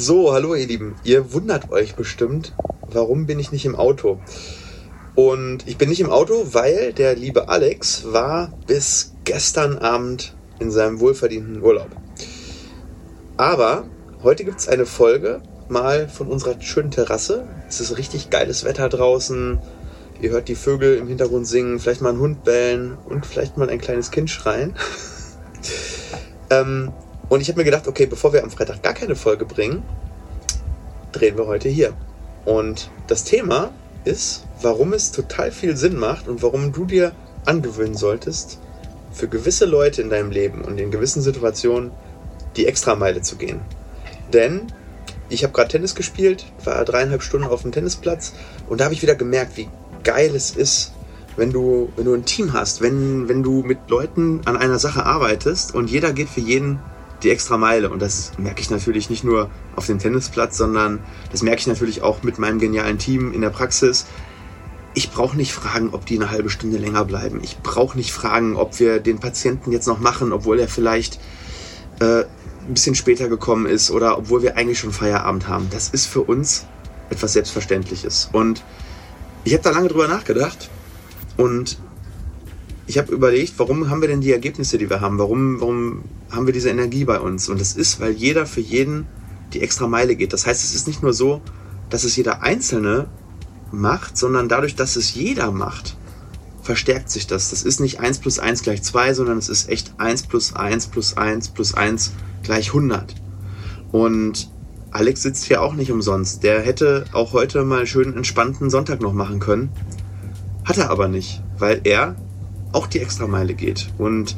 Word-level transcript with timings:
So, 0.00 0.32
hallo 0.32 0.54
ihr 0.54 0.68
Lieben. 0.68 0.94
Ihr 1.02 1.32
wundert 1.32 1.72
euch 1.72 1.96
bestimmt, 1.96 2.54
warum 2.82 3.26
bin 3.26 3.40
ich 3.40 3.50
nicht 3.50 3.64
im 3.64 3.74
Auto? 3.74 4.20
Und 5.16 5.66
ich 5.66 5.76
bin 5.76 5.88
nicht 5.88 5.98
im 5.98 6.08
Auto, 6.08 6.50
weil 6.52 6.92
der 6.92 7.16
liebe 7.16 7.48
Alex 7.48 8.04
war 8.12 8.56
bis 8.68 9.14
gestern 9.24 9.76
Abend 9.76 10.36
in 10.60 10.70
seinem 10.70 11.00
wohlverdienten 11.00 11.60
Urlaub. 11.64 11.88
Aber 13.36 13.88
heute 14.22 14.44
gibt 14.44 14.60
es 14.60 14.68
eine 14.68 14.86
Folge 14.86 15.42
mal 15.68 16.08
von 16.08 16.28
unserer 16.28 16.62
schönen 16.62 16.92
Terrasse. 16.92 17.48
Es 17.68 17.80
ist 17.80 17.98
richtig 17.98 18.30
geiles 18.30 18.62
Wetter 18.62 18.88
draußen. 18.88 19.58
Ihr 20.20 20.30
hört 20.30 20.46
die 20.46 20.54
Vögel 20.54 20.96
im 20.96 21.08
Hintergrund 21.08 21.48
singen, 21.48 21.80
vielleicht 21.80 22.02
mal 22.02 22.10
einen 22.10 22.20
Hund 22.20 22.44
bellen 22.44 22.96
und 23.08 23.26
vielleicht 23.26 23.56
mal 23.56 23.68
ein 23.68 23.80
kleines 23.80 24.12
Kind 24.12 24.30
schreien. 24.30 24.76
ähm, 26.50 26.92
und 27.28 27.42
ich 27.42 27.48
habe 27.48 27.58
mir 27.58 27.64
gedacht, 27.64 27.86
okay, 27.86 28.06
bevor 28.06 28.32
wir 28.32 28.42
am 28.42 28.50
Freitag 28.50 28.82
gar 28.82 28.94
keine 28.94 29.14
Folge 29.14 29.44
bringen, 29.44 29.82
drehen 31.12 31.36
wir 31.36 31.46
heute 31.46 31.68
hier. 31.68 31.92
Und 32.44 32.90
das 33.06 33.24
Thema 33.24 33.72
ist, 34.04 34.44
warum 34.62 34.92
es 34.92 35.12
total 35.12 35.50
viel 35.52 35.76
Sinn 35.76 35.96
macht 35.96 36.28
und 36.28 36.42
warum 36.42 36.72
du 36.72 36.84
dir 36.84 37.12
angewöhnen 37.44 37.96
solltest, 37.96 38.58
für 39.12 39.28
gewisse 39.28 39.64
Leute 39.64 40.02
in 40.02 40.10
deinem 40.10 40.30
Leben 40.30 40.62
und 40.62 40.78
in 40.78 40.90
gewissen 40.90 41.22
Situationen 41.22 41.90
die 42.56 42.66
Extrameile 42.66 43.22
zu 43.22 43.36
gehen. 43.36 43.60
Denn 44.32 44.66
ich 45.28 45.42
habe 45.42 45.52
gerade 45.52 45.68
Tennis 45.68 45.94
gespielt, 45.94 46.46
war 46.64 46.84
dreieinhalb 46.84 47.22
Stunden 47.22 47.46
auf 47.46 47.62
dem 47.62 47.72
Tennisplatz 47.72 48.32
und 48.68 48.80
da 48.80 48.84
habe 48.84 48.94
ich 48.94 49.02
wieder 49.02 49.14
gemerkt, 49.14 49.56
wie 49.56 49.68
geil 50.04 50.34
es 50.34 50.50
ist, 50.52 50.92
wenn 51.36 51.52
du, 51.52 51.90
wenn 51.96 52.04
du 52.04 52.14
ein 52.14 52.24
Team 52.24 52.52
hast, 52.52 52.80
wenn, 52.80 53.28
wenn 53.28 53.42
du 53.42 53.62
mit 53.62 53.78
Leuten 53.88 54.40
an 54.44 54.56
einer 54.56 54.78
Sache 54.78 55.04
arbeitest 55.04 55.74
und 55.74 55.90
jeder 55.90 56.12
geht 56.12 56.28
für 56.28 56.40
jeden 56.40 56.80
die 57.22 57.30
extra 57.30 57.56
Meile. 57.56 57.90
Und 57.90 58.00
das 58.00 58.32
merke 58.38 58.60
ich 58.60 58.70
natürlich 58.70 59.10
nicht 59.10 59.24
nur 59.24 59.50
auf 59.76 59.86
dem 59.86 59.98
Tennisplatz, 59.98 60.56
sondern 60.56 61.00
das 61.30 61.42
merke 61.42 61.60
ich 61.60 61.66
natürlich 61.66 62.02
auch 62.02 62.22
mit 62.22 62.38
meinem 62.38 62.58
genialen 62.58 62.98
Team 62.98 63.32
in 63.32 63.40
der 63.40 63.50
Praxis. 63.50 64.06
Ich 64.94 65.10
brauche 65.10 65.36
nicht 65.36 65.52
fragen, 65.52 65.90
ob 65.92 66.06
die 66.06 66.16
eine 66.16 66.30
halbe 66.30 66.50
Stunde 66.50 66.78
länger 66.78 67.04
bleiben. 67.04 67.40
Ich 67.42 67.58
brauche 67.58 67.96
nicht 67.96 68.12
fragen, 68.12 68.56
ob 68.56 68.78
wir 68.80 69.00
den 69.00 69.18
Patienten 69.18 69.72
jetzt 69.72 69.86
noch 69.86 70.00
machen, 70.00 70.32
obwohl 70.32 70.58
er 70.58 70.68
vielleicht 70.68 71.20
äh, 72.00 72.24
ein 72.68 72.74
bisschen 72.74 72.94
später 72.94 73.28
gekommen 73.28 73.66
ist 73.66 73.90
oder 73.90 74.18
obwohl 74.18 74.42
wir 74.42 74.56
eigentlich 74.56 74.78
schon 74.78 74.92
Feierabend 74.92 75.48
haben. 75.48 75.68
Das 75.70 75.88
ist 75.88 76.06
für 76.06 76.22
uns 76.22 76.66
etwas 77.10 77.32
Selbstverständliches. 77.32 78.28
Und 78.32 78.62
ich 79.44 79.52
habe 79.52 79.62
da 79.62 79.70
lange 79.70 79.88
drüber 79.88 80.08
nachgedacht 80.08 80.68
und 81.36 81.78
ich 82.88 82.96
habe 82.96 83.12
überlegt, 83.12 83.52
warum 83.58 83.90
haben 83.90 84.00
wir 84.00 84.08
denn 84.08 84.22
die 84.22 84.32
Ergebnisse, 84.32 84.78
die 84.78 84.88
wir 84.88 85.02
haben? 85.02 85.18
Warum, 85.18 85.60
warum 85.60 86.04
haben 86.30 86.46
wir 86.46 86.54
diese 86.54 86.70
Energie 86.70 87.04
bei 87.04 87.20
uns? 87.20 87.50
Und 87.50 87.60
das 87.60 87.76
ist, 87.76 88.00
weil 88.00 88.12
jeder 88.12 88.46
für 88.46 88.62
jeden 88.62 89.06
die 89.52 89.60
extra 89.60 89.86
Meile 89.86 90.16
geht. 90.16 90.32
Das 90.32 90.46
heißt, 90.46 90.64
es 90.64 90.74
ist 90.74 90.86
nicht 90.86 91.02
nur 91.02 91.12
so, 91.12 91.42
dass 91.90 92.04
es 92.04 92.16
jeder 92.16 92.42
Einzelne 92.42 93.06
macht, 93.72 94.16
sondern 94.16 94.48
dadurch, 94.48 94.74
dass 94.74 94.96
es 94.96 95.14
jeder 95.14 95.52
macht, 95.52 95.98
verstärkt 96.62 97.10
sich 97.10 97.26
das. 97.26 97.50
Das 97.50 97.62
ist 97.62 97.78
nicht 97.78 98.00
1 98.00 98.20
plus 98.20 98.38
1 98.38 98.62
gleich 98.62 98.82
2, 98.82 99.12
sondern 99.12 99.36
es 99.36 99.50
ist 99.50 99.68
echt 99.68 99.92
1 99.98 100.22
plus 100.22 100.56
1 100.56 100.86
plus 100.86 101.14
1 101.14 101.48
plus 101.50 101.74
1 101.74 102.12
gleich 102.42 102.68
100. 102.68 103.14
Und 103.92 104.50
Alex 104.92 105.22
sitzt 105.22 105.44
hier 105.44 105.60
auch 105.60 105.74
nicht 105.74 105.92
umsonst. 105.92 106.42
Der 106.42 106.62
hätte 106.62 107.04
auch 107.12 107.34
heute 107.34 107.64
mal 107.64 107.86
schön 107.86 108.16
entspannten 108.16 108.70
Sonntag 108.70 109.02
noch 109.02 109.12
machen 109.12 109.40
können. 109.40 109.68
Hat 110.64 110.78
er 110.78 110.88
aber 110.88 111.08
nicht, 111.08 111.42
weil 111.58 111.82
er 111.84 112.16
auch 112.72 112.86
die 112.86 113.00
Extrameile 113.00 113.54
geht. 113.54 113.90
Und 113.98 114.36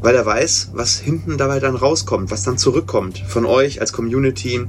weil 0.00 0.14
er 0.14 0.26
weiß, 0.26 0.72
was 0.74 0.98
hinten 0.98 1.38
dabei 1.38 1.60
dann 1.60 1.76
rauskommt, 1.76 2.30
was 2.30 2.42
dann 2.42 2.58
zurückkommt 2.58 3.18
von 3.26 3.46
euch 3.46 3.80
als 3.80 3.92
Community, 3.92 4.66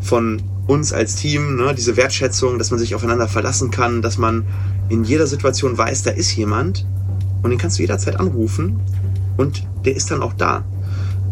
von 0.00 0.42
uns 0.66 0.92
als 0.92 1.16
Team, 1.16 1.56
ne, 1.56 1.74
diese 1.74 1.96
Wertschätzung, 1.96 2.58
dass 2.58 2.70
man 2.70 2.78
sich 2.78 2.94
aufeinander 2.94 3.28
verlassen 3.28 3.70
kann, 3.70 4.02
dass 4.02 4.18
man 4.18 4.46
in 4.88 5.04
jeder 5.04 5.26
Situation 5.26 5.78
weiß, 5.78 6.02
da 6.02 6.10
ist 6.10 6.34
jemand 6.36 6.86
und 7.42 7.50
den 7.50 7.58
kannst 7.58 7.78
du 7.78 7.82
jederzeit 7.82 8.20
anrufen 8.20 8.80
und 9.36 9.66
der 9.84 9.96
ist 9.96 10.10
dann 10.10 10.22
auch 10.22 10.34
da. 10.34 10.64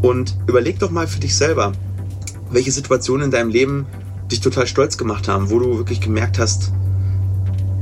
Und 0.03 0.37
überleg 0.47 0.79
doch 0.79 0.91
mal 0.91 1.07
für 1.07 1.21
dich 1.21 1.37
selber, 1.37 1.73
welche 2.51 2.73
Situationen 2.73 3.27
in 3.27 3.31
deinem 3.31 3.51
Leben 3.51 3.87
dich 4.31 4.41
total 4.41 4.67
stolz 4.67 4.97
gemacht 4.97 5.29
haben, 5.29 5.51
wo 5.51 5.59
du 5.59 5.77
wirklich 5.77 6.01
gemerkt 6.01 6.39
hast, 6.39 6.73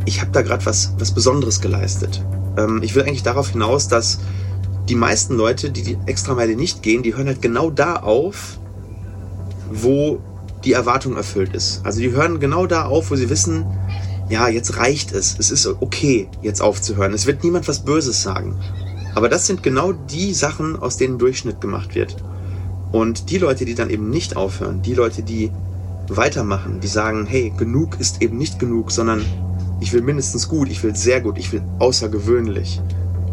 ich 0.04 0.21
habe 0.21 0.33
da 0.33 0.43
gerade 0.43 0.65
was, 0.66 0.94
was 0.99 1.15
Besonderes 1.15 1.60
geleistet. 1.60 2.25
Ähm, 2.57 2.81
ich 2.83 2.95
will 2.95 3.03
eigentlich 3.03 3.23
darauf 3.23 3.51
hinaus, 3.51 3.89
dass 3.89 4.19
die 4.89 4.95
meisten 4.95 5.37
Leute, 5.37 5.71
die 5.71 5.83
die 5.83 5.99
Extrameile 6.07 6.57
nicht 6.57 6.83
gehen, 6.83 7.03
die 7.03 7.15
hören 7.15 7.27
halt 7.27 7.43
genau 7.43 7.71
da 7.71 7.97
auf, 7.97 8.59
wo 9.71 10.21
die 10.65 10.73
Erwartung 10.73 11.17
erfüllt 11.17 11.55
ist. 11.55 11.85
Also 11.85 12.01
die 12.01 12.11
hören 12.11 12.41
genau 12.41 12.67
da 12.67 12.85
auf, 12.87 13.11
wo 13.11 13.17
sie 13.17 13.31
wissen, 13.31 13.67
ja, 14.29 14.49
jetzt 14.49 14.79
reicht 14.79 15.13
es. 15.13 15.37
Es 15.39 15.51
ist 15.51 15.67
okay, 15.67 16.29
jetzt 16.43 16.63
aufzuhören. 16.63 17.13
Es 17.13 17.27
wird 17.27 17.45
niemand 17.45 17.69
was 17.69 17.85
Böses 17.85 18.23
sagen. 18.23 18.57
Aber 19.15 19.29
das 19.29 19.47
sind 19.47 19.63
genau 19.63 19.93
die 19.93 20.33
Sachen, 20.33 20.77
aus 20.77 20.97
denen 20.97 21.19
Durchschnitt 21.19 21.61
gemacht 21.61 21.95
wird. 21.95 22.17
Und 22.93 23.31
die 23.31 23.39
Leute, 23.39 23.65
die 23.65 23.75
dann 23.75 23.91
eben 23.91 24.11
nicht 24.11 24.37
aufhören, 24.37 24.83
die 24.83 24.95
Leute, 24.95 25.23
die 25.23 25.51
weitermachen, 26.09 26.81
die 26.81 26.89
sagen, 26.89 27.27
hey, 27.27 27.53
genug 27.57 27.99
ist 28.01 28.23
eben 28.23 28.37
nicht 28.37 28.59
genug, 28.59 28.91
sondern 28.91 29.25
ich 29.82 29.93
will 29.93 30.03
mindestens 30.03 30.48
gut, 30.48 30.70
ich 30.70 30.82
will 30.84 30.94
sehr 30.94 31.20
gut, 31.20 31.38
ich 31.38 31.53
will 31.53 31.60
außergewöhnlich. 31.81 32.81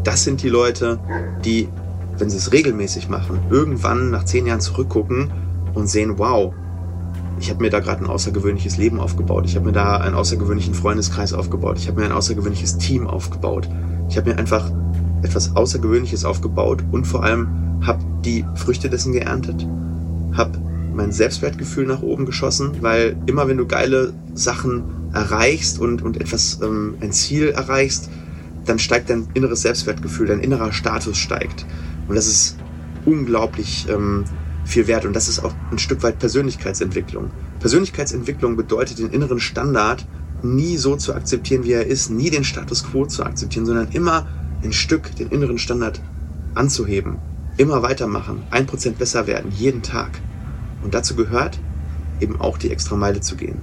Das 0.04 0.24
sind 0.24 0.42
die 0.42 0.50
Leute, 0.50 1.00
die, 1.46 1.70
wenn 2.18 2.30
sie 2.30 2.38
es 2.38 2.52
regelmäßig 2.52 3.08
machen, 3.08 3.40
irgendwann 3.52 4.10
nach 4.10 4.26
zehn 4.26 4.48
Jahren 4.48 4.60
zurückgucken 4.60 5.32
und 5.76 5.88
sehen, 5.88 6.18
wow, 6.18 6.54
ich 7.40 7.52
habe 7.52 7.62
mir 7.62 7.70
da 7.70 7.80
gerade 7.80 8.04
ein 8.04 8.10
außergewöhnliches 8.10 8.78
Leben 8.78 9.00
aufgebaut. 9.00 9.46
Ich 9.46 9.56
habe 9.56 9.68
mir 9.68 9.72
da 9.74 9.98
einen 9.98 10.16
außergewöhnlichen 10.16 10.74
Freundeskreis 10.74 11.34
aufgebaut. 11.34 11.78
Ich 11.78 11.88
habe 11.88 12.00
mir 12.00 12.08
ein 12.08 12.12
außergewöhnliches 12.12 12.80
Team 12.80 13.06
aufgebaut. 13.06 13.70
Ich 14.10 14.18
habe 14.18 14.32
mir 14.32 14.38
einfach 14.38 14.72
etwas 15.22 15.56
Außergewöhnliches 15.56 16.26
aufgebaut 16.26 16.84
und 16.92 17.06
vor 17.06 17.24
allem 17.24 17.80
habe 17.86 18.04
die 18.26 18.44
Früchte 18.56 18.90
dessen 18.90 19.14
geerntet, 19.14 19.68
habe 20.34 20.58
mein 20.96 21.12
Selbstwertgefühl 21.12 21.86
nach 21.86 22.02
oben 22.02 22.26
geschossen, 22.26 22.72
weil 22.82 23.16
immer 23.28 23.48
wenn 23.48 23.58
du 23.58 23.68
geile 23.68 24.14
Sachen 24.34 24.99
erreichst 25.14 25.80
und, 25.80 26.02
und 26.02 26.20
etwas, 26.20 26.60
ähm, 26.62 26.96
ein 27.02 27.12
Ziel 27.12 27.50
erreichst, 27.50 28.10
dann 28.66 28.80
steigt 28.80 29.10
dein 29.10 29.28
inneres 29.34 29.62
Selbstwertgefühl, 29.62 30.28
dein 30.28 30.40
innerer 30.42 30.72
Status 30.72 31.18
steigt. 31.18 31.66
Und 32.08 32.16
das 32.16 32.28
ist 32.28 32.58
unglaublich 33.06 33.88
ähm, 33.90 34.26
viel 34.66 34.88
wert. 34.88 35.06
Und 35.06 35.16
das 35.16 35.28
ist 35.28 35.44
auch 35.44 35.54
ein 35.72 35.80
Stück 35.80 36.04
weit 36.04 36.20
Persönlichkeitsentwicklung. 36.20 37.32
Persönlichkeitsentwicklung 37.60 38.56
bedeutet, 38.56 39.00
den 39.00 39.10
inneren 39.10 39.40
Standard 39.40 40.06
nie 40.44 40.78
so 40.78 40.96
zu 40.96 41.14
akzeptieren, 41.14 41.64
wie 41.64 41.74
er 41.74 41.86
ist, 41.86 42.10
nie 42.10 42.30
den 42.30 42.44
Status 42.44 42.84
quo 42.84 43.06
zu 43.06 43.24
akzeptieren, 43.24 43.66
sondern 43.66 43.90
immer 43.92 44.28
ein 44.64 44.74
Stück 44.74 45.16
den 45.16 45.30
inneren 45.30 45.58
Standard 45.58 46.02
anzuheben. 46.54 47.18
Immer 47.58 47.82
weitermachen, 47.82 48.44
ein 48.52 48.66
Prozent 48.66 48.98
besser 48.98 49.28
werden, 49.28 49.52
jeden 49.52 49.82
Tag. 49.82 50.12
Und 50.84 50.94
dazu 50.94 51.16
gehört 51.16 51.60
eben 52.22 52.40
auch 52.40 52.58
die 52.58 52.72
extra 52.72 52.96
Meile 52.96 53.20
zu 53.22 53.36
gehen. 53.36 53.58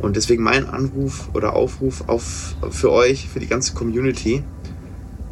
Und 0.00 0.16
deswegen 0.16 0.42
mein 0.42 0.66
Anruf 0.66 1.28
oder 1.34 1.54
Aufruf 1.54 2.04
auf, 2.06 2.54
für 2.70 2.92
euch, 2.92 3.28
für 3.28 3.40
die 3.40 3.48
ganze 3.48 3.74
Community, 3.74 4.44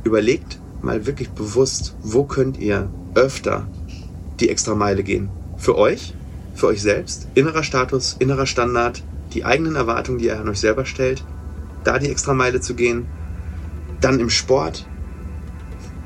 überlegt 0.04 0.59
mal 0.82 1.06
wirklich 1.06 1.31
bewusst, 1.31 1.94
wo 2.03 2.25
könnt 2.25 2.59
ihr 2.59 2.91
öfter 3.15 3.66
die 4.41 4.49
extra 4.49 4.75
Meile 4.75 5.03
gehen. 5.03 5.31
Für 5.56 5.76
euch, 5.76 6.15
für 6.55 6.66
euch 6.66 6.82
selbst, 6.82 7.28
innerer 7.34 7.62
Status, 7.62 8.16
innerer 8.19 8.47
Standard, 8.47 9.03
die 9.32 9.44
eigenen 9.44 9.76
Erwartungen, 9.76 10.19
die 10.19 10.26
ihr 10.26 10.38
an 10.38 10.49
euch 10.49 10.60
selber 10.60 10.84
stellt, 10.84 11.25
da 11.84 11.99
die 11.99 12.10
extra 12.10 12.35
Meile 12.35 12.61
zu 12.61 12.75
gehen. 12.75 13.06
Dann 14.00 14.20
im 14.20 14.31
Sport, 14.31 14.87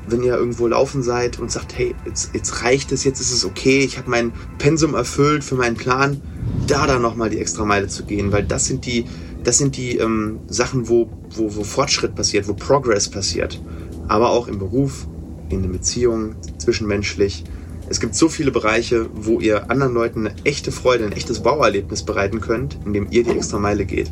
wenn 0.07 0.23
ihr 0.23 0.35
irgendwo 0.35 0.67
laufen 0.67 1.03
seid 1.03 1.39
und 1.39 1.51
sagt, 1.51 1.77
hey, 1.77 1.95
jetzt, 2.05 2.33
jetzt 2.33 2.63
reicht 2.63 2.91
es, 2.91 3.03
jetzt 3.03 3.19
ist 3.19 3.31
es 3.31 3.45
okay, 3.45 3.79
ich 3.79 3.97
habe 3.97 4.09
mein 4.09 4.31
Pensum 4.57 4.95
erfüllt 4.95 5.43
für 5.43 5.55
meinen 5.55 5.75
Plan, 5.75 6.21
da 6.67 6.87
dann 6.87 7.01
nochmal 7.01 7.29
die 7.29 7.39
extra 7.39 7.65
Meile 7.65 7.87
zu 7.87 8.03
gehen, 8.03 8.31
weil 8.31 8.43
das 8.43 8.65
sind 8.65 8.85
die, 8.85 9.05
das 9.43 9.57
sind 9.57 9.77
die 9.77 9.97
ähm, 9.97 10.39
Sachen, 10.47 10.89
wo, 10.89 11.09
wo, 11.35 11.55
wo 11.55 11.63
Fortschritt 11.63 12.15
passiert, 12.15 12.47
wo 12.47 12.53
Progress 12.53 13.09
passiert. 13.09 13.61
Aber 14.07 14.31
auch 14.31 14.47
im 14.47 14.59
Beruf, 14.59 15.07
in 15.49 15.61
den 15.61 15.71
Beziehungen, 15.71 16.35
zwischenmenschlich. 16.57 17.43
Es 17.89 17.99
gibt 17.99 18.15
so 18.15 18.29
viele 18.29 18.51
Bereiche, 18.51 19.09
wo 19.13 19.39
ihr 19.39 19.69
anderen 19.69 19.93
Leuten 19.93 20.27
eine 20.27 20.35
echte 20.45 20.71
Freude, 20.71 21.05
ein 21.05 21.11
echtes 21.11 21.41
Bauerlebnis 21.41 22.03
bereiten 22.03 22.39
könnt, 22.39 22.77
indem 22.85 23.07
ihr 23.11 23.23
die 23.23 23.31
extra 23.31 23.59
Meile 23.59 23.85
geht. 23.85 24.11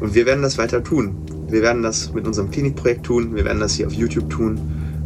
Und 0.00 0.14
wir 0.14 0.26
werden 0.26 0.42
das 0.42 0.58
weiter 0.58 0.82
tun. 0.82 1.16
Wir 1.48 1.62
werden 1.62 1.82
das 1.82 2.12
mit 2.12 2.26
unserem 2.26 2.50
Klinikprojekt 2.50 3.04
tun, 3.06 3.34
wir 3.36 3.44
werden 3.44 3.60
das 3.60 3.74
hier 3.74 3.86
auf 3.86 3.92
YouTube 3.92 4.28
tun 4.30 4.60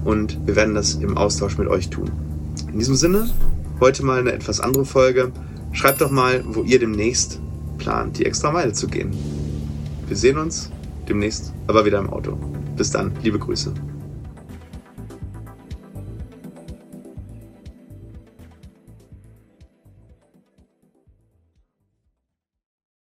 und 0.05 0.39
wir 0.47 0.57
werden 0.57 0.75
das 0.75 0.95
im 0.95 1.19
Austausch 1.19 1.59
mit 1.59 1.69
euch 1.69 1.91
tun. 1.91 2.11
In 2.73 2.79
diesem 2.79 2.95
Sinne, 2.95 3.29
heute 3.79 4.05
mal 4.05 4.21
eine 4.21 4.33
etwas 4.33 4.61
andere 4.61 4.87
Folge. 4.87 5.33
Schreibt 5.73 6.01
doch 6.01 6.11
mal, 6.11 6.43
wo 6.47 6.63
ihr 6.63 6.79
demnächst 6.79 7.41
plant, 7.79 8.19
die 8.19 8.27
extra 8.27 8.51
Meile 8.51 8.73
zu 8.73 8.89
gehen. 8.89 9.11
Wir 10.07 10.17
sehen 10.17 10.39
uns 10.39 10.71
demnächst, 11.09 11.53
aber 11.67 11.85
wieder 11.85 11.99
im 11.99 12.11
Auto. 12.11 12.37
Bis 12.77 12.91
dann, 12.91 13.13
liebe 13.23 13.39
Grüße. 13.39 13.73